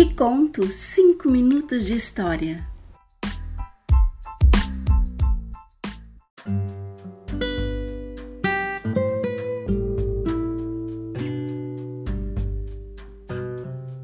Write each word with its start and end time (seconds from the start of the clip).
Te 0.00 0.14
conto 0.14 0.72
cinco 0.72 1.28
minutos 1.28 1.84
de 1.84 1.94
história. 1.94 2.66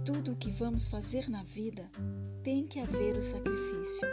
Tudo 0.05 0.33
o 0.33 0.37
que 0.37 0.51
vamos 0.51 0.87
fazer 0.87 1.31
na 1.31 1.43
vida 1.43 1.91
tem 2.43 2.67
que 2.67 2.79
haver 2.79 3.17
o 3.17 3.23
sacrifício. 3.23 4.07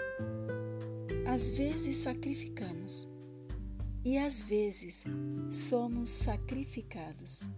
Às 1.27 1.51
vezes 1.51 1.97
sacrificamos 1.97 3.09
e 4.05 4.17
às 4.17 4.41
vezes 4.41 5.03
somos 5.51 6.07
sacrificados. 6.07 7.49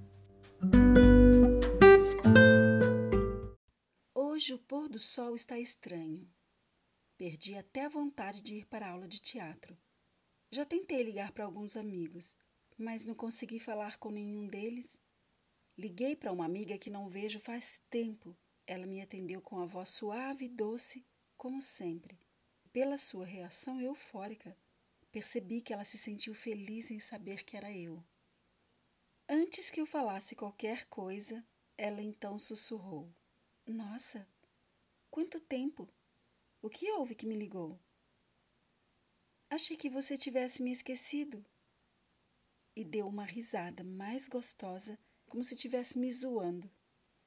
Hoje 4.45 4.53
o 4.53 4.59
pôr 4.59 4.87
do 4.87 4.99
sol 4.99 5.35
está 5.35 5.57
estranho. 5.57 6.31
Perdi 7.17 7.55
até 7.55 7.85
a 7.85 7.89
vontade 7.89 8.41
de 8.41 8.53
ir 8.53 8.65
para 8.67 8.85
a 8.85 8.91
aula 8.91 9.07
de 9.07 9.19
teatro. 9.19 9.75
Já 10.51 10.63
tentei 10.63 11.01
ligar 11.01 11.31
para 11.31 11.45
alguns 11.45 11.75
amigos, 11.75 12.35
mas 12.77 13.05
não 13.05 13.15
consegui 13.15 13.59
falar 13.59 13.97
com 13.97 14.11
nenhum 14.11 14.45
deles. 14.45 14.99
Liguei 15.75 16.15
para 16.15 16.31
uma 16.31 16.45
amiga 16.45 16.77
que 16.77 16.91
não 16.91 17.09
vejo 17.09 17.39
faz 17.39 17.81
tempo. 17.89 18.37
Ela 18.67 18.85
me 18.85 19.01
atendeu 19.01 19.41
com 19.41 19.57
a 19.57 19.65
voz 19.65 19.89
suave 19.89 20.45
e 20.45 20.49
doce, 20.49 21.03
como 21.35 21.59
sempre. 21.59 22.15
Pela 22.71 22.99
sua 22.99 23.25
reação 23.25 23.81
eufórica, 23.81 24.55
percebi 25.11 25.59
que 25.59 25.73
ela 25.73 25.83
se 25.83 25.97
sentiu 25.97 26.35
feliz 26.35 26.91
em 26.91 26.99
saber 26.99 27.43
que 27.43 27.57
era 27.57 27.75
eu. 27.75 28.05
Antes 29.27 29.71
que 29.71 29.81
eu 29.81 29.87
falasse 29.87 30.35
qualquer 30.35 30.85
coisa, 30.85 31.43
ela 31.75 31.99
então 31.99 32.37
sussurrou: 32.37 33.11
Nossa, 33.65 34.34
quanto 35.15 35.39
tempo! 35.39 35.87
O 36.61 36.69
que 36.69 36.91
houve 36.91 37.15
que 37.15 37.25
me 37.25 37.37
ligou? 37.37 37.79
Achei 39.49 39.77
que 39.77 39.89
você 39.89 40.17
tivesse 40.17 40.61
me 40.61 40.73
esquecido. 40.73 41.45
E 42.75 42.83
deu 42.83 43.07
uma 43.07 43.23
risada 43.23 43.81
mais 43.81 44.27
gostosa, 44.27 44.99
como 45.25 45.41
se 45.41 45.55
estivesse 45.55 45.97
me 45.97 46.11
zoando. 46.11 46.69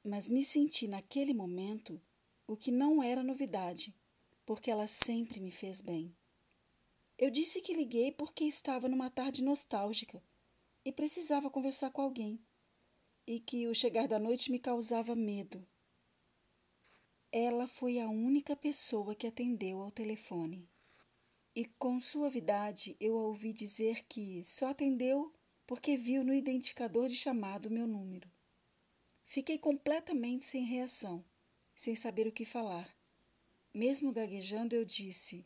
Mas 0.05 0.28
me 0.28 0.44
senti 0.44 0.86
naquele 0.86 1.33
momento 1.33 1.98
o 2.47 2.59
que 2.59 2.70
não 2.70 3.03
era 3.03 3.22
novidade, 3.22 3.97
porque 4.44 4.70
ela 4.70 4.86
sempre 4.86 5.41
me 5.41 5.50
fez 5.50 5.81
bem. 5.81 6.14
Eu 7.16 7.31
disse 7.31 7.62
que 7.62 7.72
liguei 7.72 8.12
porque 8.12 8.44
estava 8.44 8.86
numa 8.86 9.09
tarde 9.09 9.42
nostálgica 9.42 10.22
e 10.84 10.92
precisava 10.92 11.48
conversar 11.48 11.91
com 11.91 12.03
alguém, 12.03 12.39
e 13.27 13.41
que 13.41 13.66
o 13.66 13.75
chegar 13.75 14.06
da 14.06 14.19
noite 14.19 14.50
me 14.50 14.59
causava 14.59 15.16
medo. 15.16 15.66
Ela 17.31 17.67
foi 17.67 18.01
a 18.01 18.09
única 18.09 18.57
pessoa 18.57 19.15
que 19.15 19.27
atendeu 19.27 19.83
ao 19.83 19.91
telefone. 19.91 20.71
E 21.55 21.67
com 21.67 22.01
suavidade 22.01 22.97
eu 22.98 23.19
a 23.19 23.23
ouvi 23.23 23.53
dizer 23.53 24.05
que 24.09 24.43
só 24.47 24.69
atendeu 24.69 25.34
porque 25.67 25.99
viu 25.99 26.25
no 26.25 26.33
identificador 26.33 27.06
de 27.09 27.17
chamado 27.17 27.71
meu 27.71 27.87
número. 27.87 28.31
Fiquei 29.27 29.59
completamente 29.59 30.47
sem 30.47 30.65
reação, 30.65 31.23
sem 31.77 31.95
saber 31.95 32.27
o 32.27 32.33
que 32.33 32.47
falar. 32.47 32.97
Mesmo 33.75 34.11
gaguejando, 34.11 34.75
eu 34.75 34.87
disse: 34.87 35.45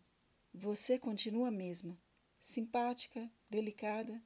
você 0.54 1.00
continua 1.00 1.48
a 1.48 1.50
mesma, 1.50 2.00
simpática, 2.40 3.28
delicada 3.50 4.22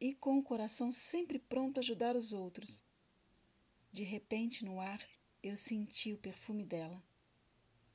e 0.00 0.12
com 0.12 0.38
o 0.38 0.42
coração 0.42 0.90
sempre 0.90 1.38
pronto 1.38 1.78
a 1.78 1.80
ajudar 1.80 2.16
os 2.16 2.32
outros. 2.32 2.82
De 3.92 4.02
repente, 4.02 4.64
no 4.64 4.80
ar, 4.80 5.00
eu 5.44 5.58
senti 5.58 6.10
o 6.10 6.16
perfume 6.16 6.64
dela 6.64 7.04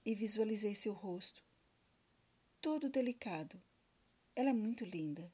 e 0.05 0.13
visualizei 0.13 0.75
seu 0.75 0.93
rosto, 0.93 1.43
todo 2.61 2.87
delicado. 2.87 3.59
Ela 4.35 4.51
é 4.51 4.53
muito 4.53 4.85
linda, 4.85 5.33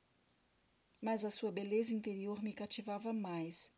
mas 1.01 1.25
a 1.25 1.29
sua 1.29 1.51
beleza 1.51 1.93
interior 1.93 2.41
me 2.41 2.53
cativava 2.53 3.11
mais. 3.11 3.69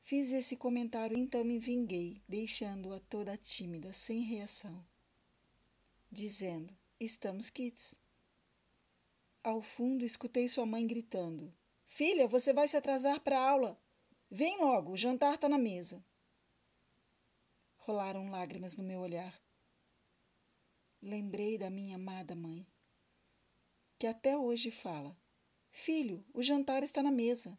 Fiz 0.00 0.32
esse 0.32 0.56
comentário 0.56 1.16
então 1.16 1.44
me 1.44 1.56
vinguei, 1.56 2.20
deixando-a 2.28 2.98
toda 2.98 3.38
tímida, 3.38 3.94
sem 3.94 4.22
reação, 4.22 4.84
dizendo: 6.10 6.76
Estamos 6.98 7.48
quites. 7.48 7.94
Ao 9.40 9.62
fundo, 9.62 10.04
escutei 10.04 10.48
sua 10.48 10.66
mãe 10.66 10.84
gritando: 10.84 11.54
Filha, 11.86 12.26
você 12.26 12.52
vai 12.52 12.66
se 12.66 12.76
atrasar 12.76 13.20
para 13.20 13.38
a 13.38 13.50
aula. 13.50 13.80
Vem 14.28 14.58
logo, 14.60 14.90
o 14.90 14.96
jantar 14.96 15.36
está 15.36 15.48
na 15.48 15.58
mesa. 15.58 16.04
Rolaram 17.84 18.30
lágrimas 18.30 18.76
no 18.76 18.84
meu 18.84 19.00
olhar. 19.00 19.40
Lembrei 21.00 21.58
da 21.58 21.70
minha 21.70 21.96
amada 21.96 22.34
mãe, 22.34 22.66
que 23.98 24.06
até 24.06 24.36
hoje 24.36 24.70
fala: 24.70 25.16
Filho, 25.70 26.24
o 26.32 26.42
jantar 26.42 26.82
está 26.82 27.02
na 27.02 27.10
mesa. 27.10 27.58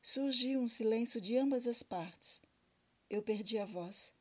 Surgiu 0.00 0.60
um 0.60 0.68
silêncio 0.68 1.20
de 1.20 1.36
ambas 1.36 1.66
as 1.66 1.82
partes. 1.82 2.42
Eu 3.08 3.22
perdi 3.22 3.58
a 3.58 3.64
voz. 3.64 4.14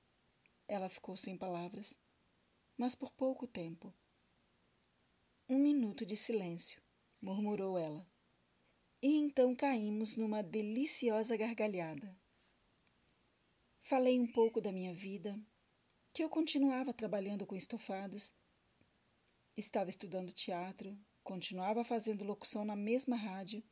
Ela 0.68 0.88
ficou 0.88 1.18
sem 1.18 1.38
palavras 1.38 2.00
mas 2.82 2.96
por 2.96 3.12
pouco 3.12 3.46
tempo. 3.46 3.94
Um 5.48 5.60
minuto 5.60 6.04
de 6.04 6.18
silêncio, 6.18 6.82
murmurou 7.22 7.78
ela. 7.78 8.10
E 9.00 9.18
então 9.18 9.56
caímos 9.56 10.16
numa 10.16 10.42
deliciosa 10.42 11.38
gargalhada. 11.38 12.20
Falei 13.82 14.20
um 14.20 14.28
pouco 14.28 14.62
da 14.62 14.72
minha 14.72 14.94
vida, 14.94 15.38
que 16.14 16.24
eu 16.24 16.30
continuava 16.30 16.94
trabalhando 16.94 17.48
com 17.48 17.56
estofados, 17.56 18.34
estava 19.58 19.90
estudando 19.90 20.32
teatro, 20.32 20.98
continuava 21.24 21.84
fazendo 21.84 22.24
locução 22.24 22.64
na 22.64 22.76
mesma 22.76 23.16
rádio 23.16 23.64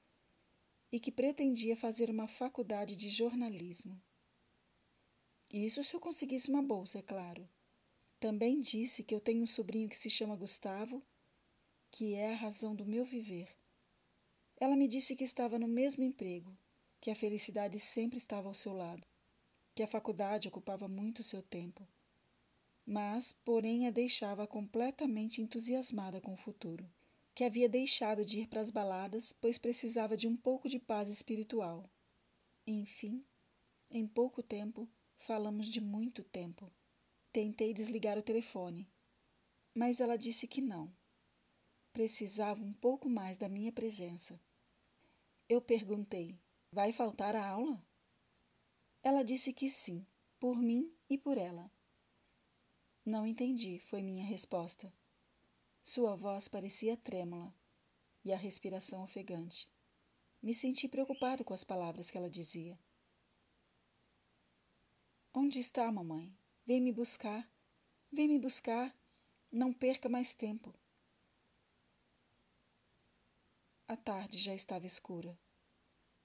e 0.91 0.99
que 0.99 1.11
pretendia 1.11 1.75
fazer 1.75 2.09
uma 2.09 2.27
faculdade 2.27 2.95
de 2.95 3.09
jornalismo. 3.09 4.01
Isso 5.53 5.83
se 5.83 5.95
eu 5.95 5.99
conseguisse 5.99 6.49
uma 6.49 6.63
bolsa, 6.63 6.99
é 6.99 7.01
claro. 7.03 7.47
Também 8.19 8.59
disse 8.59 9.03
que 9.03 9.13
eu 9.13 9.21
tenho 9.21 9.43
um 9.43 9.47
sobrinho 9.47 9.87
que 9.87 9.97
se 9.97 10.09
chama 10.09 10.35
Gustavo, 10.35 11.05
que 11.91 12.15
é 12.15 12.33
a 12.33 12.35
razão 12.35 12.75
do 12.75 12.85
meu 12.85 13.05
viver. 13.05 13.55
Ela 14.57 14.75
me 14.75 14.87
disse 14.87 15.15
que 15.15 15.23
estava 15.23 15.57
no 15.59 15.67
mesmo 15.67 16.03
emprego, 16.03 16.57
que 16.99 17.11
a 17.11 17.15
felicidade 17.15 17.79
sempre 17.79 18.17
estava 18.17 18.47
ao 18.47 18.53
seu 18.53 18.73
lado, 18.73 19.07
que 19.79 19.83
a 19.83 19.87
faculdade 19.87 20.49
ocupava 20.49 20.89
muito 20.89 21.23
seu 21.23 21.41
tempo, 21.41 21.87
mas, 22.85 23.31
porém, 23.31 23.87
a 23.87 23.91
deixava 23.91 24.45
completamente 24.45 25.41
entusiasmada 25.41 26.19
com 26.19 26.33
o 26.33 26.37
futuro, 26.37 26.85
que 27.33 27.45
havia 27.45 27.69
deixado 27.69 28.25
de 28.25 28.41
ir 28.41 28.47
para 28.47 28.59
as 28.59 28.71
baladas, 28.71 29.31
pois 29.31 29.57
precisava 29.57 30.17
de 30.17 30.27
um 30.27 30.35
pouco 30.35 30.67
de 30.67 30.79
paz 30.79 31.07
espiritual. 31.07 31.89
Enfim, 32.67 33.25
em 33.89 34.05
pouco 34.05 34.43
tempo, 34.43 34.85
falamos 35.17 35.69
de 35.69 35.79
muito 35.79 36.25
tempo. 36.25 36.69
Tentei 37.31 37.73
desligar 37.73 38.17
o 38.17 38.21
telefone, 38.21 38.85
mas 39.73 40.01
ela 40.01 40.17
disse 40.17 40.45
que 40.45 40.59
não. 40.59 40.93
Precisava 41.93 42.61
um 42.61 42.73
pouco 42.73 43.07
mais 43.07 43.37
da 43.37 43.47
minha 43.47 43.71
presença. 43.71 44.41
Eu 45.47 45.61
perguntei: 45.61 46.37
Vai 46.69 46.91
faltar 46.91 47.33
a 47.33 47.47
aula? 47.47 47.81
Ela 49.01 49.23
disse 49.23 49.53
que 49.53 49.69
sim, 49.69 50.05
por 50.39 50.57
mim 50.57 50.93
e 51.09 51.17
por 51.17 51.37
ela. 51.37 51.71
Não 53.05 53.25
entendi, 53.25 53.79
foi 53.79 54.01
minha 54.01 54.25
resposta. 54.25 54.93
Sua 55.81 56.15
voz 56.15 56.47
parecia 56.47 56.97
trêmula 56.97 57.53
e 58.23 58.33
a 58.33 58.37
respiração 58.37 59.03
ofegante. 59.03 59.71
Me 60.41 60.53
senti 60.53 60.87
preocupado 60.87 61.43
com 61.43 61.53
as 61.53 61.63
palavras 61.63 62.11
que 62.11 62.17
ela 62.17 62.29
dizia. 62.29 62.79
Onde 65.33 65.59
está, 65.59 65.91
mamãe? 65.91 66.37
Vem 66.65 66.81
me 66.81 66.91
buscar, 66.91 67.49
vem 68.11 68.27
me 68.27 68.37
buscar, 68.37 68.95
não 69.51 69.73
perca 69.73 70.07
mais 70.07 70.33
tempo. 70.33 70.73
A 73.87 73.97
tarde 73.97 74.37
já 74.37 74.53
estava 74.53 74.85
escura. 74.85 75.39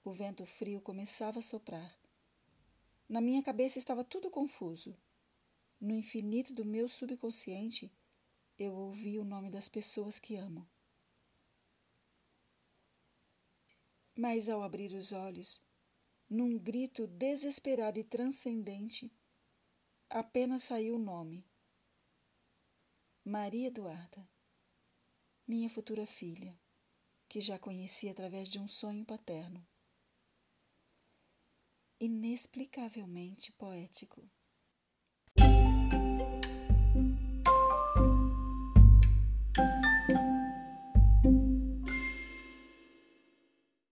O 0.03 0.11
vento 0.11 0.45
frio 0.45 0.79
começava 0.81 1.39
a 1.39 1.41
soprar. 1.41 2.04
Na 3.07 3.21
minha 3.21 3.43
cabeça 3.43 3.77
estava 3.77 4.03
tudo 4.03 4.31
confuso. 4.31 4.97
No 5.79 5.93
infinito 5.93 6.53
do 6.53 6.65
meu 6.65 6.89
subconsciente, 6.89 7.91
eu 8.57 8.73
ouvi 8.73 9.19
o 9.19 9.23
nome 9.23 9.51
das 9.51 9.69
pessoas 9.69 10.17
que 10.17 10.35
amo. 10.35 10.67
Mas 14.17 14.49
ao 14.49 14.63
abrir 14.63 14.93
os 14.93 15.11
olhos, 15.11 15.61
num 16.27 16.57
grito 16.57 17.05
desesperado 17.05 17.99
e 17.99 18.03
transcendente, 18.03 19.11
apenas 20.09 20.63
saiu 20.63 20.95
o 20.95 20.99
nome. 20.99 21.45
Maria 23.23 23.67
Eduarda, 23.67 24.27
minha 25.47 25.69
futura 25.69 26.05
filha, 26.05 26.57
que 27.27 27.41
já 27.41 27.59
conheci 27.59 28.09
através 28.09 28.49
de 28.49 28.57
um 28.57 28.67
sonho 28.67 29.05
paterno. 29.05 29.67
Inexplicavelmente 31.99 33.53
poético. 33.53 34.29